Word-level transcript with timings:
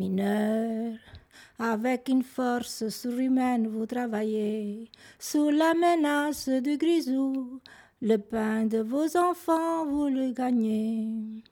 Mineur, 0.00 0.94
avec 1.58 2.08
une 2.08 2.22
force 2.22 2.88
surhumaine, 2.88 3.68
vous 3.68 3.84
travaillez 3.84 4.90
sous 5.18 5.50
la 5.50 5.74
menace 5.74 6.48
du 6.48 6.78
grisou. 6.78 7.60
Le 8.00 8.16
pain 8.16 8.64
de 8.64 8.78
vos 8.78 9.14
enfants, 9.18 9.84
vous 9.84 10.06
le 10.06 10.32
gagnez. 10.32 11.44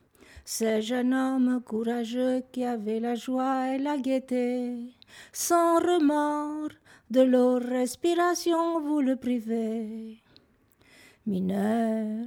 Ces 0.45 0.81
jeunes 0.81 1.13
hommes 1.13 1.61
courageux 1.63 2.41
qui 2.51 2.65
avaient 2.65 2.99
la 2.99 3.13
joie 3.13 3.75
et 3.75 3.77
la 3.77 3.99
gaieté, 3.99 4.95
sans 5.31 5.75
remords, 5.75 6.73
de 7.11 7.21
leur 7.21 7.61
respiration, 7.61 8.81
vous 8.81 9.01
le 9.01 9.15
privez. 9.15 10.23
Mineur, 11.27 12.25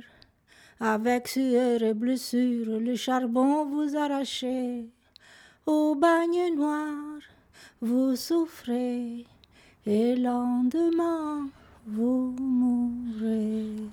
avec 0.79 1.27
sueur 1.27 1.83
et 1.83 1.95
blessure, 1.95 2.79
le 2.79 2.95
charbon 2.95 3.65
vous 3.65 3.97
arrachez. 3.97 4.89
Au 5.65 5.95
bagne 5.95 6.57
noir, 6.57 7.21
vous 7.81 8.17
souffrez, 8.17 9.25
et 9.87 10.17
lendemain, 10.17 11.49
vous 11.87 12.35
mourrez. 12.37 13.89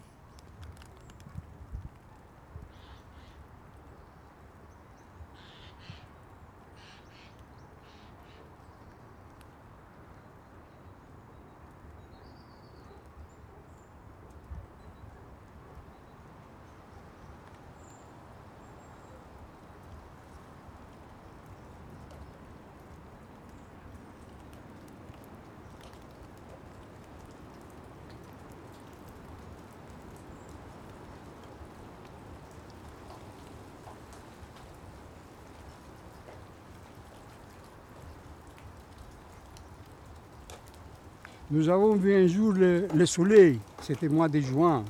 Nous 41.52 41.68
avons 41.68 41.96
vu 41.96 42.14
un 42.14 42.28
jour 42.28 42.54
le, 42.54 42.88
le 42.94 43.06
soleil, 43.08 43.60
c'était 43.82 44.08
mois 44.08 44.30
de 44.30 44.40
juin, 44.40 44.86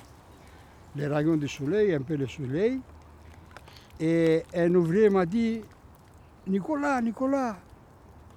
les 0.93 1.07
rayons 1.07 1.38
du 1.38 1.47
soleil, 1.47 1.93
un 1.93 2.02
peu 2.02 2.17
le 2.17 2.27
soleil. 2.27 2.81
Et 3.97 4.43
un 4.53 4.73
ouvrier 4.75 5.09
m'a 5.09 5.25
dit, 5.25 5.61
Nicolas, 6.47 7.02
Nicolas, 7.02 7.55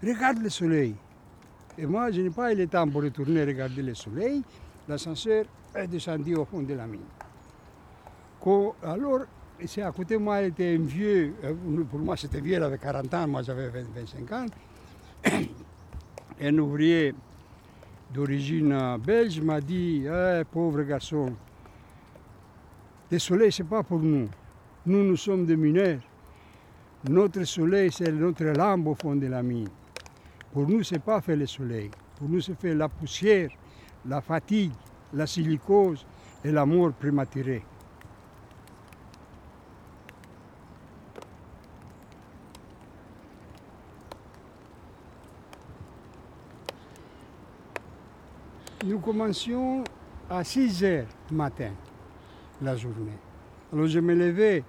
regarde 0.03 0.39
le 0.39 0.51
soleil. 0.51 0.95
Et 1.77 1.85
moi, 1.85 2.13
je 2.13 2.21
n'ai 2.21 2.31
pas 2.31 2.53
eu 2.53 2.57
le 2.57 2.69
temps 2.69 2.89
pour 2.89 3.03
retourner 3.03 3.45
regarder 3.45 3.83
le 3.83 3.95
soleil. 3.95 4.43
L'ascenseur 4.87 5.45
est 5.75 5.89
descendu 5.89 6.37
au 6.37 6.45
fond 6.45 6.63
de 6.63 6.75
la 6.75 6.87
mine. 6.87 7.01
Alors, 8.83 9.23
c'est 9.67 9.83
à 9.83 9.91
côté 9.91 10.15
de 10.15 10.21
moi, 10.21 10.43
était 10.43 10.77
un 10.77 10.85
vieux, 10.85 11.35
euh, 11.45 11.55
pour 11.91 12.01
moi 12.01 12.17
c'était 12.17 12.41
vieux, 12.41 12.57
il 12.57 12.63
avait 12.63 12.79
40 12.79 13.15
ans, 13.15 13.29
moi 13.29 13.43
j'avais 13.43 13.69
20, 13.69 13.81
25 13.95 14.33
ans. 14.33 14.47
un 16.41 16.59
ouvrier 16.59 17.15
d'origine 18.13 18.73
euh, 18.73 18.99
belge 18.99 19.41
m'a 19.41 19.61
dit 19.61 20.05
Eh, 20.07 20.43
pauvre 20.51 20.83
garçon, 20.83 21.33
le 23.11 23.19
soleil, 23.19 23.53
ce 23.53 23.63
n'est 23.63 23.69
pas 23.69 23.83
pour 23.83 24.01
nous. 24.01 24.29
Nous, 24.87 25.05
nous 25.05 25.17
sommes 25.17 25.45
des 25.47 25.57
mineurs. 25.57 26.01
Notre 27.09 27.45
soleil, 27.45 27.91
c'est 27.93 28.11
notre 28.13 28.45
lampe 28.45 28.87
au 28.87 28.95
fond 28.95 29.17
de 29.17 29.27
la 29.27 29.43
mine. 29.43 29.69
Pour 30.53 30.69
nous, 30.69 30.83
ce 30.83 30.95
n'est 30.95 31.01
pas 31.01 31.21
fait 31.21 31.37
le 31.37 31.47
soleil. 31.47 31.91
Pour 32.17 32.29
nous, 32.29 32.41
c'est 32.41 32.59
fait 32.59 32.75
la 32.75 32.89
poussière, 32.89 33.51
la 34.07 34.21
fatigue, 34.21 34.73
la 35.13 35.27
silicose 35.27 36.07
et 36.45 36.51
la 36.53 36.65
mort 36.65 36.93
prématurée. 36.93 37.63
Nous 48.85 48.99
commencions 48.99 49.85
à 50.29 50.43
6 50.43 50.83
heures 50.83 51.07
du 51.29 51.37
matin, 51.37 51.71
la 52.61 52.75
journée. 52.75 53.17
Alors 53.73 53.87
je 53.87 54.01
me 54.01 54.13
levais 54.13 54.65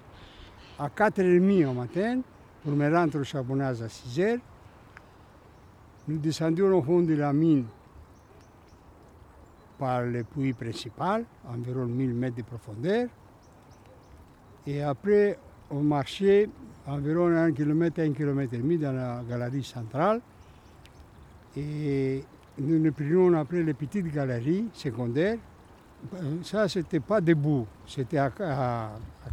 à 0.78 0.88
4h30 0.88 1.66
au 1.66 1.74
matin 1.74 2.22
pour 2.63 2.73
me 2.73 2.96
rendre 2.96 3.19
au 3.19 3.23
charbonnage 3.23 3.81
à 3.81 3.90
6 3.90 4.19
heures. 4.19 4.38
Nous 6.07 6.19
descendions 6.19 6.78
au 6.78 6.84
fond 6.84 7.02
de 7.02 7.16
la 7.16 7.34
mine 7.34 7.66
par 9.79 10.03
le 10.03 10.23
puits 10.23 10.53
principal, 10.53 11.25
environ 11.50 11.88
1000 11.88 12.13
mètres 12.13 12.35
de 12.35 12.44
profondeur. 12.44 13.07
Et 14.68 14.84
après, 14.84 15.40
on 15.72 15.81
marchait 15.81 16.50
environ 16.85 17.35
1 17.35 17.52
km, 17.52 18.00
1 18.00 18.13
km 18.13 18.53
et 18.53 18.57
demi 18.57 18.78
dans 18.78 18.94
la 18.94 19.23
galerie 19.28 19.63
centrale. 19.63 20.22
Et 21.57 22.23
nous 22.59 22.80
nous 22.80 22.91
prenions 22.91 23.34
après 23.34 23.64
les 23.64 23.74
petites 23.74 24.12
galeries 24.14 24.66
secondaires. 24.74 25.38
Euh, 26.16 26.44
Ça, 26.44 26.68
c'était 26.68 27.00
pas 27.00 27.22
debout, 27.22 27.66
c'était 27.88 28.18
à, 28.18 28.30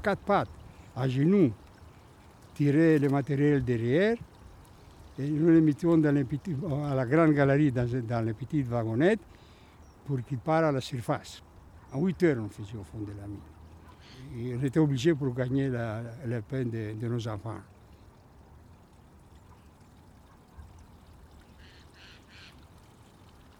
quatre 0.02 0.20
pattes, 0.20 0.48
à 0.96 1.08
genoux. 1.08 1.52
Tirer 2.54 2.98
le 2.98 3.08
matériel 3.08 3.64
derrière. 3.64 4.16
Et 5.18 5.28
nous 5.28 5.50
les 5.50 5.60
mettions 5.60 5.96
dans 5.98 6.14
les 6.14 6.26
à 6.90 6.94
la 6.94 7.06
grande 7.06 7.32
galerie, 7.32 7.72
dans, 7.72 8.24
les 8.24 8.32
petites 8.32 8.66
wagonnettes, 8.68 9.20
pour 10.06 10.22
qu'ils 10.22 10.38
partent 10.38 10.64
à 10.64 10.72
la 10.72 10.80
surface. 10.80 11.42
À 11.92 11.98
8 11.98 12.22
heures, 12.22 12.36
on 12.44 12.48
faisait 12.48 12.78
au 12.78 12.84
fond 12.84 13.00
de 13.00 13.12
la 13.20 13.26
mine. 13.26 14.58
On 14.60 14.64
était 14.64 14.78
obligé 14.78 15.14
pour 15.14 15.34
gagner 15.34 15.68
la, 15.68 16.02
le 16.26 16.40
pain 16.42 16.64
de, 16.64 16.94
de 16.98 17.08
nos 17.08 17.26
enfants. 17.28 17.56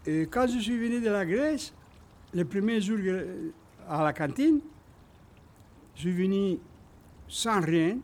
Et 0.07 0.23
quand 0.23 0.47
je 0.47 0.59
suis 0.59 0.79
venu 0.79 1.01
de 1.01 1.11
la 1.11 1.27
Grèce, 1.27 1.73
le 2.33 2.45
premier 2.45 2.81
jour 2.81 2.99
euh, 3.01 3.51
à 3.89 4.03
la 4.03 4.13
cantine, 4.13 4.61
je 5.95 6.01
suis 6.01 6.13
venu 6.13 6.59
sans 7.29 7.61
rien. 7.61 7.99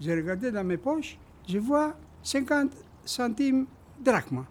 J'ai 0.00 0.14
regardé 0.14 0.50
dans 0.50 0.64
mes 0.64 0.76
poches, 0.76 1.16
je 1.48 1.58
vois 1.58 1.96
50 2.22 2.72
centimes 3.04 3.66
drachmes. 4.00 4.44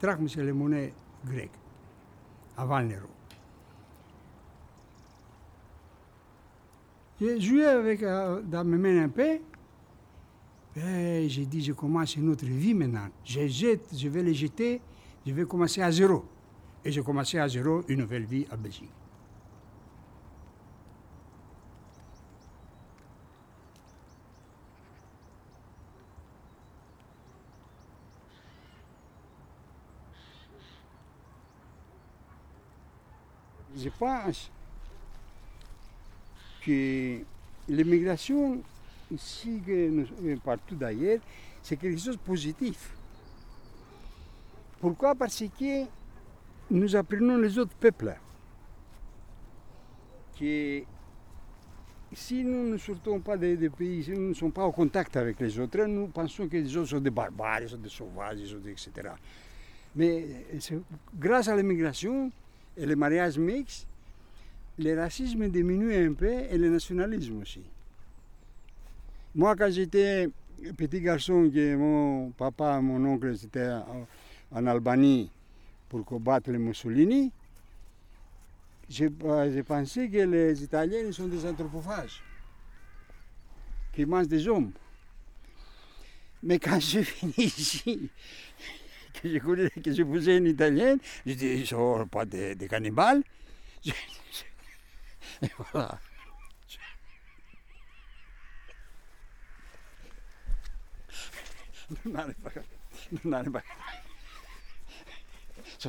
Drachmes, 0.00 0.28
c'est 0.28 0.42
la 0.42 0.52
monnaie 0.52 0.92
grecque, 1.24 1.58
avant 2.56 2.80
l'euro. 2.80 3.08
J'ai 7.20 7.40
joué 7.40 7.66
avec, 7.66 8.02
euh, 8.02 8.40
dans 8.42 8.64
mes 8.64 8.78
mains 8.78 9.04
un 9.04 9.08
peu. 9.08 9.38
Et 10.76 11.28
j'ai 11.28 11.44
dit, 11.44 11.62
je 11.62 11.72
commence 11.72 12.16
une 12.16 12.30
autre 12.30 12.46
vie 12.46 12.74
maintenant. 12.74 13.08
Je 13.24 13.46
jette, 13.46 13.88
je 13.94 14.08
vais 14.08 14.22
les 14.22 14.34
jeter, 14.34 14.80
je 15.26 15.32
vais 15.32 15.44
commencer 15.44 15.82
à 15.82 15.90
zéro. 15.90 16.24
Et 16.84 16.90
j'ai 16.90 17.02
commencé 17.02 17.38
à 17.38 17.48
zéro 17.48 17.82
une 17.88 18.00
nouvelle 18.00 18.24
vie 18.24 18.46
à 18.50 18.56
Belgique. 18.56 18.90
Je 33.76 33.88
pense 33.98 34.50
que 36.64 37.20
l'immigration, 37.68 38.60
ici 39.10 39.60
partout 40.44 40.74
d'ailleurs, 40.74 41.20
c'est 41.62 41.76
quelque 41.76 41.98
chose 41.98 42.16
de 42.16 42.22
positif. 42.22 42.94
Pourquoi? 44.82 45.14
Parce 45.14 45.44
que 45.58 45.84
nous 46.68 46.96
apprenons 46.96 47.36
les 47.38 47.56
autres 47.56 47.76
peuples 47.76 48.16
que 50.36 50.82
si 52.12 52.42
nous 52.42 52.68
ne 52.68 52.76
sortons 52.76 53.20
pas 53.20 53.36
des, 53.36 53.70
pays, 53.70 54.02
si 54.02 54.10
nous 54.10 54.30
ne 54.30 54.34
sommes 54.34 54.50
pas 54.50 54.64
en 54.64 54.72
contact 54.72 55.16
avec 55.16 55.38
les 55.38 55.56
autres, 55.60 55.84
nous 55.84 56.08
pensons 56.08 56.48
que 56.48 56.56
les 56.56 56.76
autres 56.76 56.88
sont 56.88 57.00
des 57.00 57.10
barbares, 57.10 57.68
sont 57.68 57.76
des 57.76 57.88
sauvages, 57.88 58.40
etc. 58.40 59.10
Mais 59.94 60.26
c'est 60.58 60.80
grâce 61.16 61.46
à 61.46 61.54
l'immigration 61.54 62.32
et 62.76 62.84
le 62.84 62.96
mariage 62.96 63.38
mixte, 63.38 63.86
le 64.80 64.98
racisme 64.98 65.48
diminue 65.48 65.94
un 65.94 66.12
peu 66.12 66.26
et 66.26 66.58
le 66.58 66.70
nationalisme 66.70 67.40
aussi. 67.40 67.62
Moi, 69.32 69.54
quand 69.54 69.70
j'étais 69.70 70.28
petit 70.76 71.00
garçon, 71.00 71.48
que 71.54 71.76
mon 71.76 72.30
papa 72.30 72.80
mon 72.80 73.04
oncle 73.04 73.32
étaient 73.44 73.70
en, 74.54 74.66
Albanie 74.66 75.30
pour 75.88 76.04
combattre 76.04 76.50
les 76.50 76.58
Mussolini, 76.58 77.32
j'ai 78.88 79.10
pensé 79.10 80.08
que 80.10 80.18
les 80.18 80.62
Italiens 80.62 81.10
sont 81.12 81.28
des 81.28 81.46
anthropophages, 81.46 82.22
qui 83.92 84.04
mangent 84.04 84.28
des 84.28 84.46
hommes. 84.48 84.72
Mais 86.42 86.58
quand 86.58 86.80
je 86.80 87.00
venu 87.00 87.32
ici, 87.36 88.10
que 89.14 89.28
je, 89.28 89.38
connais, 89.38 89.70
que 89.70 89.92
je 89.92 90.02
faisais 90.02 90.38
une 90.38 90.46
italienne, 90.46 90.98
je 91.24 91.34
dis, 91.34 91.46
ils 91.46 91.60
ne 91.60 91.64
sont 91.64 92.06
pas 92.08 92.24
des, 92.24 92.56
cannibales. 92.68 93.22
Et 95.42 95.50
voilà. 95.72 95.98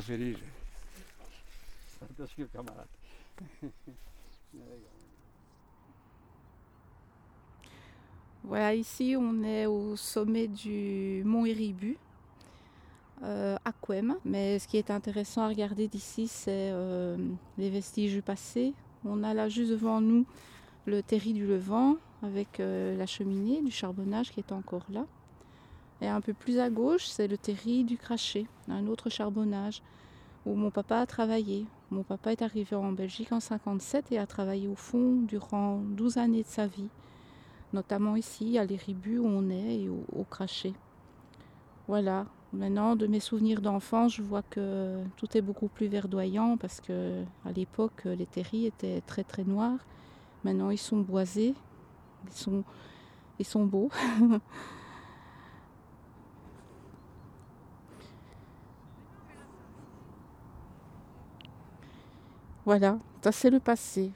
Ça 0.00 0.02
fait 0.02 0.16
rire. 0.16 0.38
Attention, 2.02 2.46
camarade. 2.52 2.86
Voilà, 8.46 8.74
ici 8.74 9.16
on 9.18 9.42
est 9.42 9.64
au 9.64 9.96
sommet 9.96 10.48
du 10.48 11.22
mont 11.24 11.46
Iribu, 11.46 11.96
euh, 13.22 13.56
à 13.64 13.72
Couem. 13.72 14.18
Mais 14.24 14.58
ce 14.58 14.68
qui 14.68 14.76
est 14.76 14.90
intéressant 14.90 15.42
à 15.42 15.48
regarder 15.48 15.88
d'ici, 15.88 16.28
c'est 16.28 16.70
euh, 16.72 17.16
les 17.56 17.70
vestiges 17.70 18.12
du 18.12 18.20
passé. 18.20 18.74
On 19.04 19.22
a 19.22 19.32
là 19.32 19.48
juste 19.48 19.70
devant 19.70 20.02
nous 20.02 20.26
le 20.84 21.02
terri 21.02 21.32
du 21.32 21.46
Levant 21.46 21.96
avec 22.22 22.60
euh, 22.60 22.96
la 22.98 23.06
cheminée 23.06 23.62
du 23.62 23.70
charbonnage 23.70 24.30
qui 24.30 24.40
est 24.40 24.52
encore 24.52 24.84
là. 24.90 25.06
Et 26.04 26.08
un 26.08 26.20
peu 26.20 26.34
plus 26.34 26.58
à 26.58 26.68
gauche, 26.68 27.06
c'est 27.06 27.28
le 27.28 27.38
terri 27.38 27.82
du 27.82 27.96
Craché, 27.96 28.46
un 28.68 28.86
autre 28.88 29.08
charbonnage 29.08 29.80
où 30.44 30.54
mon 30.54 30.70
papa 30.70 30.98
a 30.98 31.06
travaillé. 31.06 31.64
Mon 31.90 32.02
papa 32.02 32.32
est 32.32 32.42
arrivé 32.42 32.76
en 32.76 32.92
Belgique 32.92 33.32
en 33.32 33.40
57 33.40 34.12
et 34.12 34.18
a 34.18 34.26
travaillé 34.26 34.68
au 34.68 34.74
fond 34.74 35.22
durant 35.22 35.78
12 35.78 36.18
années 36.18 36.42
de 36.42 36.48
sa 36.48 36.66
vie 36.66 36.90
notamment 37.72 38.16
ici 38.16 38.58
à 38.58 38.66
l'Éribu 38.66 39.18
où 39.18 39.26
on 39.26 39.48
est 39.48 39.80
et 39.80 39.88
au, 39.88 40.04
au 40.14 40.24
Craché. 40.24 40.74
Voilà, 41.88 42.26
maintenant 42.52 42.96
de 42.96 43.06
mes 43.06 43.18
souvenirs 43.18 43.62
d'enfance, 43.62 44.14
je 44.14 44.22
vois 44.22 44.42
que 44.42 45.02
tout 45.16 45.38
est 45.38 45.40
beaucoup 45.40 45.68
plus 45.68 45.86
verdoyant 45.88 46.58
parce 46.58 46.82
que 46.82 47.24
à 47.46 47.52
l'époque 47.52 48.04
les 48.04 48.26
terris 48.26 48.66
étaient 48.66 49.00
très 49.06 49.24
très 49.24 49.44
noirs. 49.44 49.80
Maintenant 50.44 50.68
ils 50.68 50.78
sont 50.78 51.00
boisés, 51.00 51.54
ils 52.26 52.36
sont, 52.36 52.62
ils 53.38 53.46
sont 53.46 53.64
beaux. 53.64 53.90
voilà, 62.64 62.98
ça 63.22 63.32
c'est 63.32 63.50
le 63.50 63.60
passé. 63.60 64.10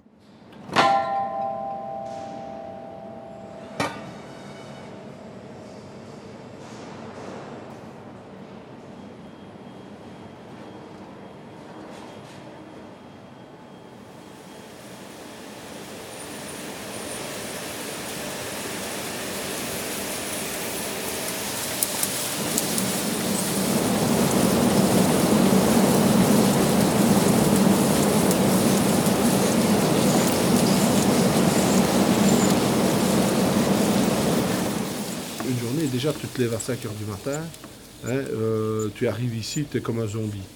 Une 35.50 35.59
journée, 35.61 35.87
déjà, 35.87 36.12
tu 36.12 36.27
te 36.38 36.43
lèves 36.43 36.55
à 36.55 36.61
5 36.61 36.87
heures 36.87 36.93
du 36.94 37.05
matin, 37.05 37.40
hein, 38.06 38.11
euh, 38.11 38.88
tu 38.94 39.08
arrives 39.08 39.37
ici, 39.37 39.67
tu 39.69 39.79
es 39.79 39.81
comme 39.81 39.99
un 39.99 40.06
zombie. 40.06 40.46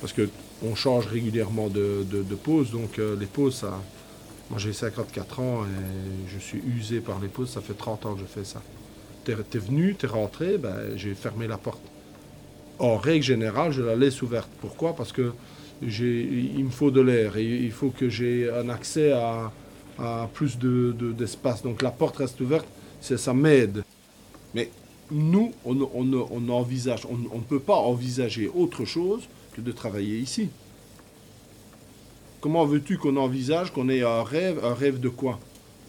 Parce 0.00 0.12
que 0.14 0.28
on 0.64 0.74
change 0.74 1.06
régulièrement 1.06 1.68
de, 1.68 2.04
de, 2.10 2.34
pause, 2.34 2.70
donc 2.70 2.98
euh, 2.98 3.16
les 3.20 3.26
pauses. 3.26 3.64
Moi 4.50 4.58
j'ai 4.58 4.72
54 4.72 5.40
ans 5.40 5.64
et 5.64 6.28
je 6.32 6.38
suis 6.38 6.60
usé 6.76 7.00
par 7.00 7.20
les 7.20 7.28
pauses, 7.28 7.50
ça 7.50 7.60
fait 7.60 7.74
30 7.74 8.06
ans 8.06 8.14
que 8.14 8.20
je 8.20 8.24
fais 8.24 8.44
ça. 8.44 8.62
T'es 9.24 9.32
es 9.32 9.58
venu, 9.58 9.94
t'es 9.94 10.06
rentré, 10.06 10.56
ben, 10.56 10.96
j'ai 10.96 11.14
fermé 11.14 11.46
la 11.46 11.58
porte. 11.58 11.82
En 12.78 12.96
règle 12.96 13.24
générale, 13.24 13.72
je 13.72 13.82
la 13.82 13.94
laisse 13.94 14.22
ouverte. 14.22 14.48
Pourquoi? 14.62 14.96
Parce 14.96 15.12
que 15.12 15.32
il 15.82 16.64
me 16.64 16.70
faut 16.70 16.90
de 16.90 17.02
l'air 17.02 17.36
et 17.36 17.44
il 17.44 17.72
faut 17.72 17.90
que 17.90 18.08
j'ai 18.08 18.50
un 18.50 18.68
accès 18.70 19.12
à, 19.12 19.52
à 19.98 20.28
plus 20.32 20.58
de- 20.58 20.94
de- 20.98 21.12
d'espace. 21.12 21.62
Donc 21.62 21.82
la 21.82 21.90
porte 21.90 22.16
reste 22.16 22.40
ouverte, 22.40 22.66
ça 23.00 23.34
m'aide. 23.34 23.82
Mais 24.58 24.70
nous, 25.12 25.52
on, 25.64 25.74
ne- 25.74 25.84
on 25.94 26.02
ne- 26.02 26.16
on 26.32 26.48
envisage, 26.48 27.06
on 27.06 27.16
on 27.32 27.38
ne 27.38 27.44
peut 27.44 27.60
pas 27.60 27.76
envisager 27.76 28.48
autre 28.52 28.84
chose 28.84 29.22
que 29.54 29.60
de 29.60 29.70
travailler 29.70 30.18
ici. 30.18 30.48
Comment 32.40 32.64
veux-tu 32.66 32.98
qu'on 32.98 33.16
envisage 33.16 33.70
qu'on 33.72 33.88
ait 33.88 34.02
un 34.02 34.24
rêve 34.24 34.58
Un 34.64 34.74
rêve 34.74 34.98
de 34.98 35.08
quoi? 35.08 35.38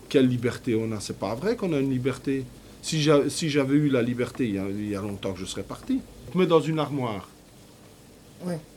Quelle 0.07 0.27
liberté 0.27 0.75
on 0.75 0.92
a? 0.92 1.00
C'est 1.00 1.18
pas 1.18 1.33
vrai 1.33 1.56
qu'on 1.56 1.74
a 1.74 1.80
une 1.80 1.89
liberté. 1.89 2.45
Si 2.83 3.01
j'a- 3.01 3.27
si 3.27 3.50
j'avais 3.50 3.75
eu 3.75 3.89
la 3.89 4.04
liberté 4.04 4.48
il 4.48 4.54
y, 4.56 4.60
a, 4.60 4.69
il 4.69 4.88
y 4.89 4.95
a 4.95 5.01
longtemps 5.01 5.33
que 5.33 5.39
je 5.39 5.45
serais 5.45 5.63
parti. 5.63 6.00
Tu 6.27 6.33
te 6.33 6.38
mets 6.38 6.45
dans 6.48 6.62
une 6.62 6.77
armoire, 6.77 7.27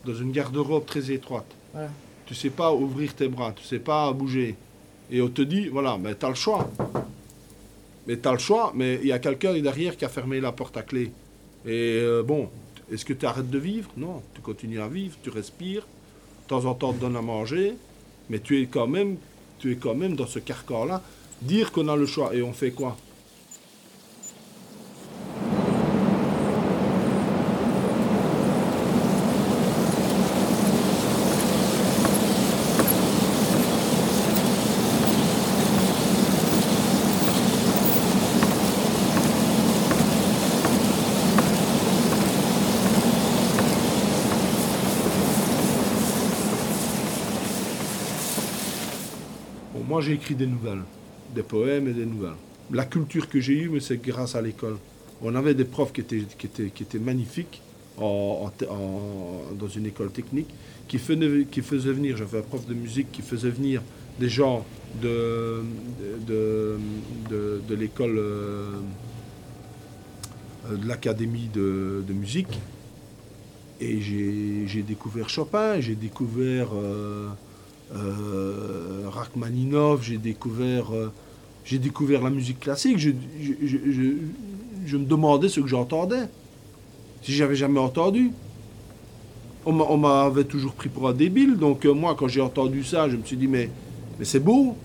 dans 0.06 0.14
une 0.14 0.32
garde-robe 0.32 0.86
très 0.86 1.10
étroite. 1.12 1.50
voilà. 1.74 1.90
Tu 2.24 2.34
sais 2.34 2.50
pas 2.50 2.72
ouvrir 2.72 3.14
tes 3.14 3.28
bras, 3.28 3.52
tu 3.52 3.62
sais 3.62 3.78
pas 3.78 4.10
bouger. 4.14 4.56
Et 5.10 5.20
on 5.20 5.28
te 5.28 5.42
dit, 5.42 5.68
voilà, 5.68 5.98
mais 5.98 6.14
tu 6.14 6.24
as 6.24 6.30
le 6.30 6.34
choix. 6.34 6.70
Mais 8.06 8.18
tu 8.18 8.28
as 8.28 8.32
le 8.32 8.38
choix, 8.38 8.72
mais 8.74 8.98
il 9.02 9.08
y 9.08 9.12
a 9.12 9.18
quelqu'un 9.18 9.52
derrière 9.60 9.96
qui 9.96 10.04
a 10.04 10.08
fermé 10.08 10.40
la 10.40 10.52
porte 10.52 10.76
à 10.76 10.82
clé. 10.82 11.12
Et 11.64 12.00
euh, 12.02 12.22
bon, 12.22 12.48
est-ce 12.92 13.04
que 13.04 13.12
tu 13.12 13.24
arrêtes 13.26 13.50
de 13.50 13.58
vivre? 13.58 13.90
Non, 13.96 14.22
tu 14.34 14.40
continues 14.40 14.80
à 14.80 14.88
vivre, 14.88 15.16
tu 15.22 15.30
respires. 15.30 15.82
De 15.82 16.48
temps 16.48 16.64
en 16.64 16.74
temps, 16.74 16.90
on 16.90 16.92
te 16.94 17.00
donne 17.00 17.16
à 17.16 17.22
manger. 17.22 17.74
Mais 18.28 18.40
tu 18.40 18.60
es 18.60 18.66
quand 18.66 18.86
même, 18.86 19.16
tu 19.58 19.72
es 19.72 19.76
quand 19.76 19.94
même 19.94 20.16
dans 20.16 20.26
ce 20.26 20.38
carcan-là. 20.38 21.02
Dire 21.40 21.72
qu'on 21.72 21.88
a 21.88 21.96
le 21.96 22.06
choix 22.06 22.34
et 22.34 22.42
on 22.42 22.52
fait 22.52 22.72
quoi? 22.72 22.96
J'ai 50.02 50.12
écrit 50.12 50.34
des 50.34 50.46
nouvelles, 50.46 50.82
des 51.34 51.42
poèmes 51.42 51.88
et 51.88 51.92
des 51.92 52.06
nouvelles. 52.06 52.36
La 52.70 52.84
culture 52.84 53.28
que 53.28 53.40
j'ai 53.40 53.54
eue, 53.54 53.68
mais 53.68 53.80
c'est 53.80 54.00
grâce 54.02 54.34
à 54.34 54.42
l'école. 54.42 54.76
On 55.22 55.34
avait 55.34 55.54
des 55.54 55.64
profs 55.64 55.92
qui 55.92 56.00
étaient, 56.00 56.24
qui 56.38 56.46
étaient, 56.46 56.70
qui 56.70 56.82
étaient 56.82 56.98
magnifiques 56.98 57.62
dans 57.98 59.68
une 59.74 59.86
école 59.86 60.10
technique, 60.10 60.48
qui 60.88 60.98
faisaient, 60.98 61.46
qui 61.50 61.62
faisaient 61.62 61.92
venir, 61.92 62.16
j'avais 62.16 62.38
un 62.38 62.42
prof 62.42 62.66
de 62.66 62.74
musique 62.74 63.12
qui 63.12 63.22
faisait 63.22 63.50
venir 63.50 63.82
des 64.18 64.28
gens 64.28 64.64
de, 65.00 65.62
de, 66.26 66.78
de, 67.30 67.74
l'école, 67.74 68.18
euh, 68.18 68.70
de 70.70 70.86
l'académie 70.86 71.48
de, 71.52 72.04
de 72.06 72.12
musique. 72.12 72.58
Et 73.80 74.00
j'ai 74.00 74.66
j'ai 74.66 74.82
découvert 74.82 75.28
Chopin, 75.28 75.80
j'ai 75.80 75.96
découvert 75.96 76.68
euh, 76.74 77.28
euh, 77.94 79.04
Rachmaninov, 79.08 80.02
j'ai 80.02 80.18
découvert, 80.18 80.94
euh, 80.94 81.12
découvert 81.70 82.22
la 82.22 82.30
musique 82.30 82.60
classique. 82.60 82.98
Je, 82.98 83.10
me 84.96 85.04
demandais 85.04 85.48
ce 85.48 85.60
que 85.60 85.66
j'entendais, 85.68 86.28
si 87.22 87.32
j'avais 87.32 87.56
jamais 87.56 87.80
entendu. 87.80 88.30
On 89.64 89.72
m'a- 89.72 89.86
on 89.88 89.96
m'avait 89.96 90.44
toujours 90.44 90.72
pris 90.72 90.88
pour 90.88 91.08
un 91.08 91.12
débile, 91.12 91.56
donc 91.56 91.86
euh, 91.86 91.92
moi, 91.92 92.16
quand 92.18 92.26
j'ai 92.26 92.40
entendu 92.40 92.82
ça, 92.82 93.08
je 93.08 93.16
me 93.16 93.22
suis 93.24 93.36
dit, 93.36 93.46
mais 93.46 93.70
c'est 94.22 94.40
beau. 94.42 94.76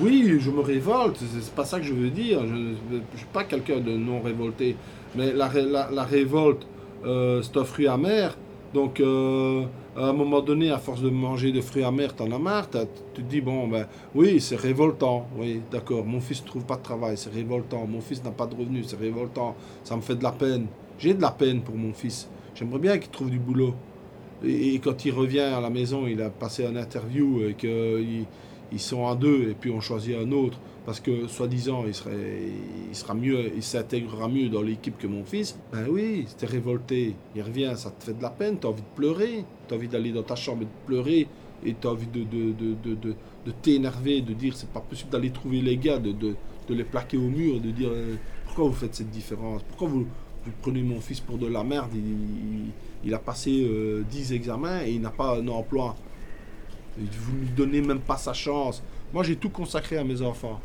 Oui, 0.00 0.38
je 0.38 0.50
me 0.50 0.60
révolte, 0.60 1.18
c'est 1.18 1.54
pas 1.54 1.64
ça 1.64 1.78
que 1.78 1.84
je 1.84 1.92
veux 1.92 2.10
dire. 2.10 2.46
Je 2.46 2.54
ne 2.54 3.00
suis 3.16 3.26
pas 3.32 3.44
quelqu'un 3.44 3.80
de 3.80 3.90
non 3.90 4.20
révolté. 4.20 4.76
Mais 5.16 5.32
la, 5.32 5.50
la, 5.90 6.04
révolte, 6.04 6.66
euh, 7.04 7.42
c'est 7.42 7.56
un 7.56 7.64
fruit 7.64 7.88
amer. 7.88 8.36
Donc, 8.74 9.00
euh, 9.00 9.64
à 9.96 10.04
un 10.04 10.12
moment 10.12 10.40
donné, 10.40 10.70
à 10.70 10.78
force 10.78 11.00
de 11.00 11.10
manger 11.10 11.50
des 11.50 11.62
fruits 11.62 11.82
amers, 11.82 12.14
t'en 12.14 12.30
as 12.30 12.38
marre. 12.38 12.68
Tu 12.70 12.78
te 13.14 13.20
dis, 13.22 13.40
bon, 13.40 13.66
ben 13.66 13.86
oui, 14.14 14.40
c'est 14.40 14.56
révoltant. 14.56 15.26
Oui, 15.36 15.62
d'accord. 15.72 16.04
Mon 16.04 16.20
fils 16.20 16.42
ne 16.42 16.46
trouve 16.46 16.64
pas 16.64 16.76
de 16.76 16.82
travail, 16.82 17.16
c'est 17.16 17.32
révoltant. 17.32 17.84
Mon 17.86 18.00
fils 18.00 18.22
n'a 18.22 18.30
pas 18.30 18.46
de 18.46 18.54
revenus, 18.54 18.86
c'est 18.88 18.98
révoltant. 18.98 19.56
Ça 19.82 19.96
me 19.96 20.02
fait 20.02 20.16
de 20.16 20.22
la 20.22 20.32
peine. 20.32 20.66
J'ai 20.98 21.14
de 21.14 21.22
la 21.22 21.32
peine 21.32 21.62
pour 21.62 21.74
mon 21.74 21.92
fils. 21.92 22.28
J'aimerais 22.54 22.78
bien 22.78 22.98
qu'il 22.98 23.10
trouve 23.10 23.30
du 23.30 23.38
boulot. 23.38 23.74
Et, 24.44 24.78
quand 24.78 25.04
il 25.04 25.12
revient 25.12 25.40
à 25.40 25.60
la 25.60 25.70
maison, 25.70 26.06
il 26.06 26.22
a 26.22 26.30
passé 26.30 26.64
un 26.64 26.76
interview 26.76 27.42
et 27.48 27.54
qu'il 27.54 28.26
ils 28.72 28.80
sont 28.80 29.06
à 29.06 29.14
deux 29.14 29.48
et 29.50 29.54
puis 29.54 29.70
on 29.70 29.80
choisit 29.80 30.16
un 30.16 30.30
autre 30.32 30.58
parce 30.84 31.00
que 31.00 31.26
soi-disant 31.26 31.84
il, 31.86 31.94
serait, 31.94 32.40
il 32.88 32.96
sera 32.96 33.14
mieux, 33.14 33.52
il 33.54 33.62
s'intégrera 33.62 34.28
mieux 34.28 34.48
dans 34.48 34.62
l'équipe 34.62 34.96
que 34.96 35.06
mon 35.06 35.24
fils. 35.24 35.58
Ben 35.72 35.86
oui, 35.88 36.24
c'était 36.28 36.46
révolté. 36.46 37.14
Il 37.36 37.42
revient, 37.42 37.72
ça 37.76 37.90
te 37.90 38.04
fait 38.04 38.14
de 38.16 38.22
la 38.22 38.30
peine, 38.30 38.58
tu 38.58 38.66
as 38.66 38.70
envie 38.70 38.82
de 38.82 38.96
pleurer, 38.96 39.44
tu 39.66 39.74
as 39.74 39.76
envie 39.76 39.88
d'aller 39.88 40.12
dans 40.12 40.22
ta 40.22 40.36
chambre 40.36 40.62
et 40.62 40.66
de 40.66 40.86
pleurer 40.86 41.28
et 41.64 41.74
tu 41.78 41.86
as 41.86 41.90
envie 41.90 42.06
de, 42.06 42.20
de, 42.24 42.52
de, 42.52 42.94
de, 42.94 43.14
de 43.46 43.50
t'énerver, 43.62 44.20
de 44.20 44.32
dire 44.32 44.56
c'est 44.56 44.70
pas 44.70 44.80
possible 44.80 45.10
d'aller 45.10 45.30
trouver 45.30 45.60
les 45.60 45.76
gars, 45.76 45.98
de, 45.98 46.12
de, 46.12 46.34
les 46.70 46.84
plaquer 46.84 47.16
au 47.16 47.28
mur, 47.28 47.60
de 47.60 47.70
dire 47.70 47.90
euh, 47.90 48.16
pourquoi 48.46 48.66
vous 48.66 48.74
faites 48.74 48.94
cette 48.94 49.10
différence, 49.10 49.62
pourquoi 49.62 49.88
vous, 49.88 50.06
vous 50.44 50.52
prenez 50.62 50.82
mon 50.82 51.00
fils 51.00 51.20
pour 51.20 51.38
de 51.38 51.46
la 51.46 51.64
merde, 51.64 51.90
il, 51.94 52.72
il 53.04 53.14
a 53.14 53.18
passé 53.18 53.50
10 53.50 54.32
euh, 54.32 54.34
examens 54.34 54.82
et 54.84 54.92
il 54.92 55.00
n'a 55.00 55.10
pas 55.10 55.38
un 55.38 55.48
emploi. 55.48 55.96
Vous 56.98 57.36
ne 57.36 57.40
lui 57.40 57.48
donnez 57.50 57.80
même 57.80 58.00
pas 58.00 58.16
sa 58.16 58.32
chance. 58.32 58.82
Moi, 59.12 59.22
j'ai 59.22 59.36
tout 59.36 59.50
consacré 59.50 59.96
à 59.98 60.04
mes 60.04 60.20
enfants. 60.22 60.60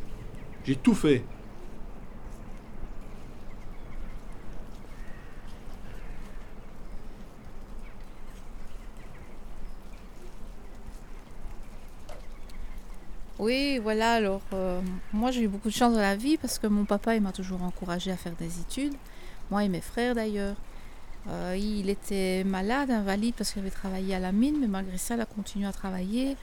J'ai 0.65 0.75
tout 0.75 0.95
fait. 0.95 1.23
Oui, 13.39 13.77
voilà, 13.83 14.13
alors 14.13 14.41
euh, 14.53 14.79
moi 15.11 15.31
j'ai 15.31 15.41
eu 15.41 15.47
beaucoup 15.49 15.67
de 15.67 15.73
chance 15.73 15.93
dans 15.93 15.99
la 15.99 16.15
vie 16.15 16.37
parce 16.37 16.59
que 16.59 16.67
mon 16.67 16.85
papa 16.85 17.13
il 17.15 17.21
m'a 17.21 17.33
toujours 17.33 17.61
encouragé 17.61 18.09
à 18.09 18.15
faire 18.15 18.35
des 18.39 18.61
études, 18.61 18.93
moi 19.51 19.65
et 19.65 19.67
mes 19.67 19.81
frères 19.81 20.15
d'ailleurs. 20.15 20.55
Euh, 21.29 21.55
il 21.57 21.89
était 21.89 22.43
malade, 22.43 22.91
invalide 22.91 23.35
parce 23.35 23.51
qu'il 23.51 23.61
avait 23.61 23.71
travaillé 23.71 24.15
à 24.15 24.19
la 24.19 24.31
mine, 24.31 24.57
mais 24.59 24.67
malgré 24.67 24.97
ça, 24.97 25.15
il 25.15 25.21
a 25.21 25.25
continué 25.25 25.65
à 25.65 25.71
travailler 25.71 26.35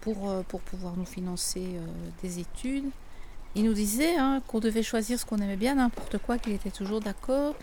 pour, 0.00 0.30
euh, 0.30 0.42
pour 0.48 0.60
pouvoir 0.60 0.96
nous 0.96 1.04
financer 1.04 1.62
euh, 1.74 1.86
des 2.22 2.38
études. 2.38 2.86
Il 3.54 3.64
nous 3.64 3.74
disait 3.74 4.16
hein, 4.16 4.42
qu'on 4.46 4.60
devait 4.60 4.82
choisir 4.82 5.18
ce 5.18 5.26
qu'on 5.26 5.36
aimait 5.36 5.56
bien, 5.56 5.74
n'importe 5.74 6.18
quoi, 6.18 6.38
qu'il 6.38 6.54
était 6.54 6.70
toujours 6.70 7.00
d'accord, 7.00 7.54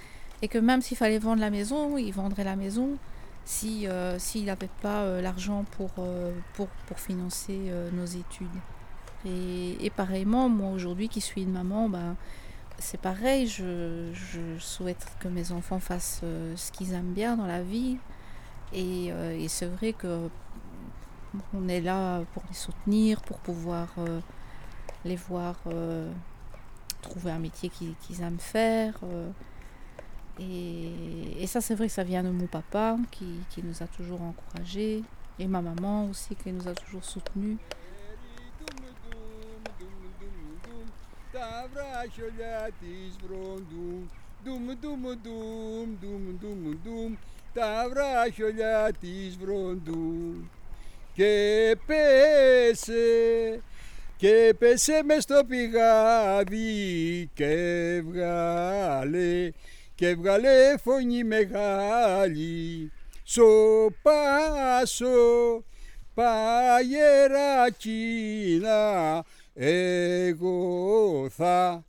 et 0.44 0.48
que 0.48 0.60
même 0.60 0.82
s'il 0.82 0.98
fallait 0.98 1.18
vendre 1.18 1.42
la 1.42 1.50
maison, 1.50 1.98
il 1.98 2.12
vendrait 2.12 2.44
la 2.44 2.56
maison 2.56 2.98
si 3.46 3.88
s'il 4.20 4.46
n'avait 4.46 4.70
pas 4.84 5.22
l'argent 5.22 5.66
pour, 5.72 5.90
pour, 6.54 6.68
pour, 6.68 7.00
financer 7.00 7.58
nos 7.94 8.06
études. 8.06 8.48
Et, 9.26 9.84
et, 9.84 9.90
pareillement, 9.90 10.50
moi 10.50 10.70
aujourd'hui 10.70 11.10
qui 11.10 11.20
suis 11.20 11.42
une 11.42 11.52
maman, 11.52 11.90
ben, 11.90 12.16
c'est 12.80 13.00
pareil, 13.00 13.48
je, 13.48 14.12
souhaite 14.60 15.06
que 15.20 15.28
mes 15.28 15.52
enfants 15.52 15.80
fassent 15.80 16.22
euh, 16.24 16.56
ce 16.56 16.72
qu'ils 16.72 16.94
aiment 16.94 17.14
bien 17.14 17.38
dans 17.38 17.46
la 17.46 17.62
vie. 17.62 17.98
Et, 18.74 19.12
euh, 19.12 19.46
c'est 19.48 19.68
vrai 19.68 19.94
que 19.94 20.30
on 21.54 21.68
est 21.68 21.82
là 21.82 22.22
pour 22.34 22.44
les 22.50 22.56
soutenir, 22.56 23.22
pour 23.22 23.38
pouvoir 23.40 23.88
euh, 24.00 24.20
les 25.06 25.16
voir 25.16 25.56
trouver 27.02 27.32
un 27.32 27.40
métier 27.40 27.70
qu'ils 27.70 28.22
aiment 28.22 28.40
faire. 28.40 28.96
Et, 30.40 31.46
ça, 31.48 31.62
c'est 31.62 31.76
vrai 31.76 31.88
que 31.88 31.94
ça 31.94 32.04
vient 32.04 32.24
de 32.24 32.30
mon 32.30 32.48
papa 32.48 32.98
qui, 33.12 33.26
qui 33.50 33.62
nous 33.64 33.84
a 33.84 33.88
toujours 33.88 34.22
encouragés, 34.22 35.04
et 35.38 35.48
ma 35.48 35.62
maman 35.62 36.06
aussi 36.06 36.36
qui 36.36 36.52
nous 36.52 36.68
a 36.68 36.74
toujours 36.74 37.04
soutenus. 37.04 37.58
Τα 41.40 41.70
βράχιολια 41.74 42.70
της 42.80 43.16
βροντούν 43.24 44.12
Δουμ 44.44 44.66
δουμ 44.82 45.02
δουμ 45.24 45.98
δουμ 46.02 46.38
δουμ 46.42 46.78
δουμ 46.84 47.14
Τα 47.54 47.90
βράχιολια 47.90 48.92
της 49.00 49.38
βροντούν 49.38 50.50
Και 51.14 51.76
πέσε 51.86 53.62
και 54.18 54.56
πέσε 54.60 55.02
μες 55.06 55.24
στο 55.24 55.42
πηγάδι 55.48 57.30
και 57.34 58.02
βγάλε 58.06 59.52
και 59.96 60.16
βγάλε 60.16 60.78
φωνή 60.84 61.24
μεγάλη. 61.24 62.92
Σοπάσο 63.24 65.08
παγερακίνα 66.14 66.66
εγώ 69.62 71.28
θα 71.30 71.84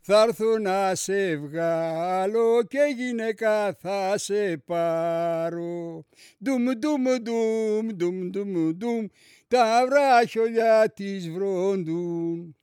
θα 0.00 0.22
έρθω 0.22 0.58
να 0.58 0.94
σε 0.94 1.36
βγάλω 1.36 2.62
και 2.68 2.94
γυναίκα 2.96 3.74
θα 3.80 4.18
σε 4.18 4.56
πάρω. 4.56 6.04
Ντουμ 6.44 6.64
ντουμ 6.78 7.02
ντουμ 7.22 7.86
ντουμ 7.94 8.30
ντουμ 8.30 8.70
ντουμ 8.76 9.06
τα 9.48 9.86
βράχιολια 9.88 10.92
της 10.92 11.30
βρόντουν. 11.30 12.57